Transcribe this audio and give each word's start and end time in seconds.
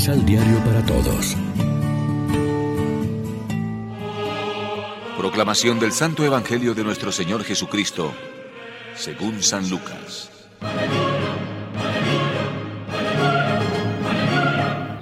Misal 0.00 0.24
Diario 0.24 0.58
para 0.64 0.82
Todos. 0.86 1.36
Proclamación 5.18 5.78
del 5.78 5.92
Santo 5.92 6.24
Evangelio 6.24 6.72
de 6.72 6.82
nuestro 6.82 7.12
Señor 7.12 7.44
Jesucristo, 7.44 8.10
según 8.94 9.42
San 9.42 9.68
Lucas. 9.68 10.30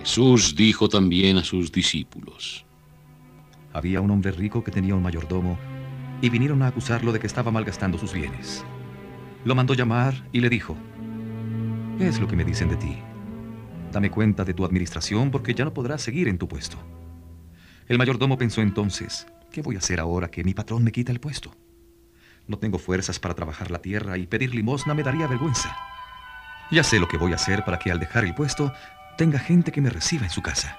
Jesús 0.01 0.57
dijo 0.57 0.89
también 0.89 1.37
a 1.37 1.45
sus 1.45 1.71
discípulos. 1.71 2.67
Había 3.73 4.01
un 4.01 4.11
hombre 4.11 4.33
rico 4.33 4.65
que 4.65 4.73
tenía 4.73 4.97
un 4.97 5.03
mayordomo 5.05 5.61
y 6.21 6.29
vinieron 6.29 6.61
a 6.63 6.67
acusarlo 6.67 7.13
de 7.13 7.21
que 7.21 7.29
estaba 7.29 7.53
malgastando 7.53 7.99
sus 7.99 8.13
bienes. 8.13 8.65
Lo 9.45 9.55
mandó 9.55 9.75
llamar 9.75 10.29
y 10.33 10.41
le 10.41 10.49
dijo, 10.49 10.77
¿qué 11.99 12.09
es 12.09 12.19
lo 12.19 12.27
que 12.27 12.35
me 12.35 12.43
dicen 12.43 12.69
de 12.69 12.77
ti? 12.79 12.99
Dame 13.93 14.11
cuenta 14.11 14.45
de 14.45 14.55
tu 14.55 14.65
administración 14.65 15.31
porque 15.31 15.55
ya 15.55 15.65
no 15.65 15.73
podrás 15.73 16.03
seguir 16.03 16.29
en 16.29 16.39
tu 16.39 16.47
puesto. 16.47 16.77
El 17.87 17.97
mayordomo 17.97 18.37
pensó 18.37 18.61
entonces, 18.61 19.27
¿qué 19.51 19.63
voy 19.63 19.77
a 19.77 19.79
hacer 19.79 19.99
ahora 19.99 20.31
que 20.31 20.45
mi 20.45 20.53
patrón 20.53 20.85
me 20.85 20.93
quita 20.93 21.11
el 21.11 21.21
puesto? 21.21 21.55
No 22.47 22.59
tengo 22.59 22.79
fuerzas 22.79 23.19
para 23.19 23.35
trabajar 23.35 23.71
la 23.71 23.81
tierra 23.81 24.19
y 24.19 24.27
pedir 24.27 24.55
limosna 24.55 24.95
me 24.95 25.03
daría 25.03 25.27
vergüenza. 25.27 25.75
Ya 26.71 26.83
sé 26.83 27.01
lo 27.01 27.09
que 27.09 27.17
voy 27.17 27.33
a 27.33 27.37
hacer 27.37 27.65
para 27.65 27.79
que 27.79 27.91
al 27.91 27.99
dejar 27.99 28.25
el 28.25 28.35
puesto 28.35 28.73
tenga 29.17 29.39
gente 29.39 29.73
que 29.73 29.81
me 29.81 29.91
reciba 29.91 30.25
en 30.25 30.31
su 30.31 30.43
casa. 30.43 30.79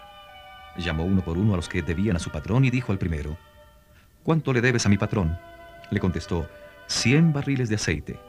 Llamó 0.77 1.03
uno 1.03 1.23
por 1.23 1.37
uno 1.37 1.53
a 1.53 1.57
los 1.57 1.67
que 1.67 1.81
debían 1.81 2.15
a 2.15 2.19
su 2.19 2.29
patrón 2.29 2.63
y 2.63 2.69
dijo 2.69 2.91
al 2.91 2.99
primero, 2.99 3.37
¿Cuánto 4.23 4.53
le 4.53 4.61
debes 4.61 4.85
a 4.85 4.89
mi 4.89 4.97
patrón? 4.97 5.37
Le 5.89 5.99
contestó, 5.99 6.47
cien 6.85 7.33
barriles 7.33 7.69
de 7.69 7.75
aceite. 7.75 8.19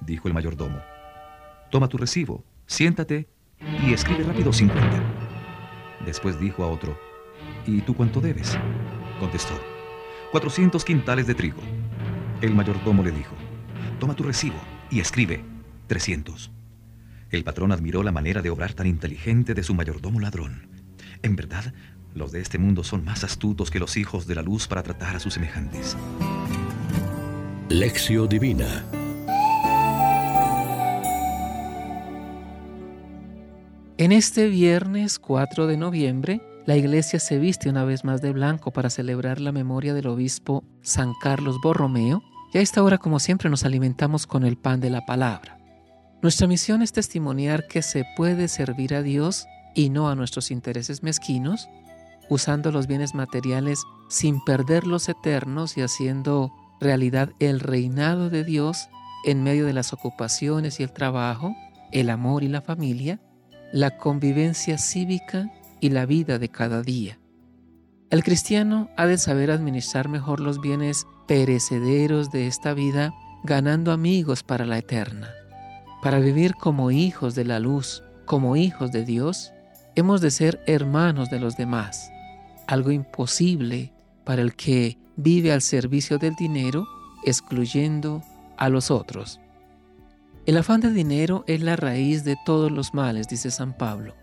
Dijo 0.00 0.28
el 0.28 0.34
mayordomo, 0.34 0.80
toma 1.70 1.88
tu 1.88 1.96
recibo, 1.96 2.44
siéntate 2.66 3.28
y 3.86 3.92
escribe 3.92 4.24
rápido 4.24 4.52
50. 4.52 5.02
Después 6.04 6.38
dijo 6.40 6.64
a 6.64 6.68
otro, 6.68 6.98
¿y 7.66 7.80
tú 7.80 7.94
cuánto 7.94 8.20
debes? 8.20 8.58
Contestó, 9.20 9.54
400 10.32 10.84
quintales 10.84 11.26
de 11.26 11.34
trigo. 11.34 11.60
El 12.40 12.54
mayordomo 12.54 13.02
le 13.02 13.10
dijo, 13.10 13.34
toma 13.98 14.14
tu 14.14 14.22
recibo 14.22 14.58
y 14.90 15.00
escribe 15.00 15.44
300. 15.86 16.50
El 17.30 17.44
patrón 17.44 17.72
admiró 17.72 18.02
la 18.02 18.12
manera 18.12 18.40
de 18.40 18.50
obrar 18.50 18.72
tan 18.72 18.86
inteligente 18.86 19.54
de 19.54 19.62
su 19.62 19.74
mayordomo 19.74 20.20
ladrón. 20.20 20.68
En 21.22 21.36
verdad, 21.36 21.74
los 22.14 22.32
de 22.32 22.40
este 22.40 22.58
mundo 22.58 22.84
son 22.84 23.04
más 23.04 23.24
astutos 23.24 23.70
que 23.70 23.80
los 23.80 23.96
hijos 23.96 24.26
de 24.26 24.34
la 24.34 24.42
luz 24.42 24.66
para 24.66 24.82
tratar 24.82 25.16
a 25.16 25.20
sus 25.20 25.34
semejantes. 25.34 25.96
Lección 27.68 28.28
Divina 28.28 28.84
En 33.98 34.12
este 34.12 34.46
viernes 34.46 35.18
4 35.18 35.66
de 35.66 35.76
noviembre, 35.76 36.40
la 36.66 36.76
iglesia 36.76 37.18
se 37.18 37.40
viste 37.40 37.68
una 37.68 37.82
vez 37.82 38.04
más 38.04 38.22
de 38.22 38.30
blanco 38.30 38.70
para 38.70 38.90
celebrar 38.90 39.40
la 39.40 39.50
memoria 39.50 39.92
del 39.92 40.06
obispo 40.06 40.62
San 40.82 41.14
Carlos 41.20 41.56
Borromeo 41.60 42.22
y 42.52 42.58
a 42.58 42.60
esta 42.60 42.84
hora, 42.84 42.98
como 42.98 43.18
siempre, 43.18 43.50
nos 43.50 43.64
alimentamos 43.64 44.28
con 44.28 44.44
el 44.44 44.56
pan 44.56 44.78
de 44.78 44.90
la 44.90 45.04
palabra. 45.04 45.58
Nuestra 46.22 46.46
misión 46.46 46.80
es 46.80 46.92
testimoniar 46.92 47.66
que 47.66 47.82
se 47.82 48.04
puede 48.16 48.46
servir 48.46 48.94
a 48.94 49.02
Dios 49.02 49.48
y 49.74 49.90
no 49.90 50.08
a 50.08 50.14
nuestros 50.14 50.52
intereses 50.52 51.02
mezquinos, 51.02 51.68
usando 52.30 52.70
los 52.70 52.86
bienes 52.86 53.16
materiales 53.16 53.82
sin 54.08 54.40
perder 54.44 54.86
los 54.86 55.08
eternos 55.08 55.76
y 55.76 55.80
haciendo 55.80 56.52
realidad 56.80 57.30
el 57.40 57.58
reinado 57.58 58.30
de 58.30 58.44
Dios 58.44 58.90
en 59.24 59.42
medio 59.42 59.66
de 59.66 59.72
las 59.72 59.92
ocupaciones 59.92 60.78
y 60.78 60.84
el 60.84 60.92
trabajo, 60.92 61.52
el 61.90 62.10
amor 62.10 62.44
y 62.44 62.48
la 62.48 62.62
familia, 62.62 63.20
la 63.72 63.96
convivencia 63.96 64.78
cívica 64.78 65.50
y 65.80 65.90
la 65.90 66.06
vida 66.06 66.38
de 66.38 66.48
cada 66.48 66.82
día. 66.82 67.18
El 68.10 68.24
cristiano 68.24 68.88
ha 68.96 69.06
de 69.06 69.18
saber 69.18 69.50
administrar 69.50 70.08
mejor 70.08 70.40
los 70.40 70.60
bienes 70.60 71.06
perecederos 71.26 72.30
de 72.30 72.46
esta 72.46 72.72
vida, 72.72 73.12
ganando 73.44 73.92
amigos 73.92 74.42
para 74.42 74.64
la 74.64 74.78
eterna. 74.78 75.28
Para 76.02 76.18
vivir 76.18 76.54
como 76.54 76.90
hijos 76.90 77.34
de 77.34 77.44
la 77.44 77.60
luz, 77.60 78.02
como 78.24 78.56
hijos 78.56 78.92
de 78.92 79.04
Dios, 79.04 79.52
hemos 79.94 80.20
de 80.22 80.30
ser 80.30 80.62
hermanos 80.66 81.28
de 81.28 81.38
los 81.38 81.56
demás, 81.56 82.10
algo 82.66 82.90
imposible 82.90 83.92
para 84.24 84.40
el 84.40 84.54
que 84.54 84.96
vive 85.16 85.52
al 85.52 85.60
servicio 85.60 86.18
del 86.18 86.34
dinero, 86.34 86.86
excluyendo 87.24 88.22
a 88.56 88.68
los 88.68 88.90
otros. 88.90 89.40
El 90.48 90.56
afán 90.56 90.80
de 90.80 90.90
dinero 90.90 91.44
es 91.46 91.60
la 91.60 91.76
raíz 91.76 92.24
de 92.24 92.34
todos 92.42 92.72
los 92.72 92.94
males, 92.94 93.28
dice 93.28 93.50
San 93.50 93.74
Pablo. 93.76 94.14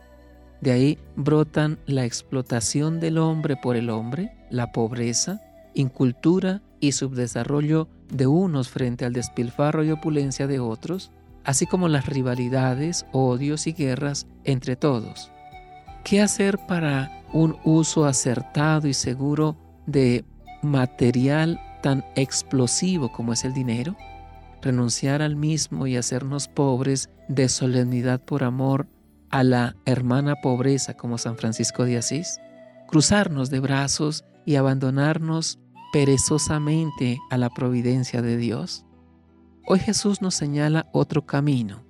De 0.60 0.72
ahí 0.72 0.98
brotan 1.16 1.78
la 1.86 2.04
explotación 2.04 3.00
del 3.00 3.20
hombre 3.20 3.56
por 3.56 3.76
el 3.76 3.92
hombre, 3.92 4.36
la 4.50 4.72
pobreza, 4.72 5.40
incultura 5.76 6.64
y 6.80 6.94
subdesarrollo 6.94 7.90
de 8.10 8.26
unos 8.26 8.70
frente 8.70 9.06
al 9.06 9.14
despilfarro 9.14 9.84
y 9.84 9.92
opulencia 9.92 10.48
de 10.48 10.60
otros, 10.60 11.12
así 11.44 11.68
como 11.68 11.90
las 11.90 12.08
rivalidades, 12.08 13.06
odios 13.12 13.68
y 13.68 13.74
guerras 13.74 14.26
entre 14.46 14.76
todos. 14.76 15.32
¿Qué 16.04 16.24
hacer 16.24 16.58
para 16.68 17.22
un 17.34 17.56
uso 17.64 18.06
acertado 18.06 18.88
y 18.88 18.96
seguro 18.96 19.58
de 19.86 20.26
material 20.64 21.62
tan 21.84 22.04
explosivo 22.16 23.12
como 23.12 23.32
es 23.32 23.46
el 23.46 23.54
dinero? 23.54 23.96
Renunciar 24.66 25.22
al 25.22 25.36
mismo 25.36 25.86
y 25.86 25.96
hacernos 25.96 26.48
pobres 26.48 27.10
de 27.30 27.50
solemnidad 27.50 28.20
por 28.20 28.44
amor 28.44 28.88
a 29.30 29.44
la 29.44 29.76
hermana 29.86 30.36
pobreza 30.42 30.96
como 30.96 31.20
San 31.20 31.38
Francisco 31.38 31.86
de 31.86 31.98
Asís, 31.98 32.40
cruzarnos 32.88 33.52
de 33.52 33.60
brazos 33.60 34.26
y 34.44 34.56
abandonarnos 34.56 35.60
perezosamente 35.94 37.20
a 37.30 37.38
la 37.38 37.52
providencia 37.52 38.24
de 38.24 38.38
Dios. 38.38 38.86
Hoy 39.68 39.80
Jesús 39.80 40.22
nos 40.24 40.34
señala 40.34 40.90
otro 40.94 41.28
camino, 41.28 41.84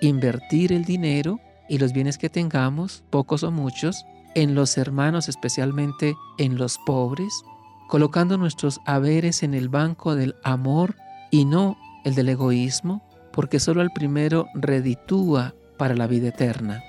invertir 0.00 0.72
el 0.72 0.84
dinero 0.84 1.40
y 1.68 1.76
los 1.76 1.92
bienes 1.92 2.16
que 2.16 2.30
tengamos, 2.30 3.04
pocos 3.10 3.42
o 3.42 3.50
muchos, 3.50 4.04
en 4.34 4.54
los 4.54 4.78
hermanos, 4.78 5.28
especialmente 5.28 6.16
en 6.38 6.56
los 6.56 6.78
pobres, 6.86 7.42
colocando 7.88 8.38
nuestros 8.38 8.80
haberes 8.86 9.42
en 9.42 9.52
el 9.52 9.68
banco 9.68 10.14
del 10.16 10.36
amor 10.42 10.96
y 11.30 11.44
no 11.44 11.76
el 12.04 12.14
del 12.14 12.28
egoísmo, 12.28 13.02
porque 13.32 13.60
solo 13.60 13.82
el 13.82 13.90
primero 13.90 14.48
reditúa 14.54 15.54
para 15.76 15.94
la 15.94 16.06
vida 16.06 16.28
eterna. 16.28 16.82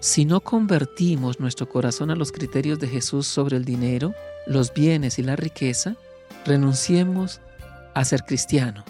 Si 0.00 0.24
no 0.24 0.40
convertimos 0.40 1.40
nuestro 1.40 1.68
corazón 1.68 2.10
a 2.10 2.14
los 2.14 2.30
criterios 2.30 2.78
de 2.78 2.86
Jesús 2.86 3.26
sobre 3.26 3.56
el 3.56 3.64
dinero, 3.64 4.14
los 4.46 4.72
bienes 4.72 5.18
y 5.18 5.22
la 5.22 5.34
riqueza, 5.34 5.96
renunciemos 6.44 7.40
a 7.94 8.04
ser 8.04 8.22
cristianos. 8.22 8.84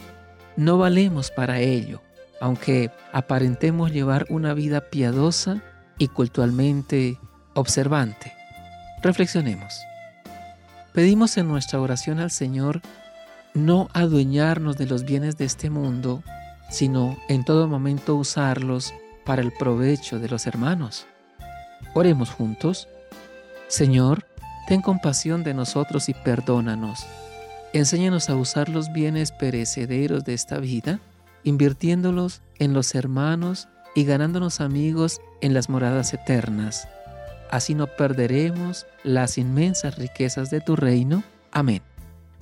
No 0.56 0.76
valemos 0.76 1.30
para 1.30 1.60
ello, 1.60 2.02
aunque 2.40 2.90
aparentemos 3.12 3.90
llevar 3.90 4.26
una 4.28 4.52
vida 4.52 4.82
piadosa 4.90 5.62
y 5.96 6.08
cultualmente 6.08 7.18
observante. 7.54 8.34
Reflexionemos. 9.02 9.80
Pedimos 10.92 11.36
en 11.38 11.48
nuestra 11.48 11.80
oración 11.80 12.18
al 12.18 12.30
Señor 12.30 12.82
no 13.58 13.88
adueñarnos 13.92 14.76
de 14.76 14.86
los 14.86 15.04
bienes 15.04 15.36
de 15.36 15.44
este 15.44 15.70
mundo, 15.70 16.22
sino 16.70 17.16
en 17.28 17.44
todo 17.44 17.68
momento 17.68 18.16
usarlos 18.16 18.94
para 19.24 19.42
el 19.42 19.52
provecho 19.52 20.18
de 20.18 20.28
los 20.28 20.46
hermanos. 20.46 21.06
Oremos 21.94 22.30
juntos. 22.30 22.88
Señor, 23.68 24.24
ten 24.66 24.80
compasión 24.80 25.44
de 25.44 25.54
nosotros 25.54 26.08
y 26.08 26.14
perdónanos. 26.14 27.06
Enséñanos 27.72 28.30
a 28.30 28.36
usar 28.36 28.68
los 28.68 28.92
bienes 28.92 29.32
perecederos 29.32 30.24
de 30.24 30.34
esta 30.34 30.58
vida, 30.58 31.00
invirtiéndolos 31.44 32.40
en 32.58 32.72
los 32.72 32.94
hermanos 32.94 33.68
y 33.94 34.04
ganándonos 34.04 34.60
amigos 34.60 35.20
en 35.40 35.54
las 35.54 35.68
moradas 35.68 36.14
eternas. 36.14 36.88
Así 37.50 37.74
no 37.74 37.86
perderemos 37.86 38.86
las 39.04 39.38
inmensas 39.38 39.96
riquezas 39.96 40.50
de 40.50 40.60
tu 40.60 40.76
reino. 40.76 41.22
Amén. 41.50 41.82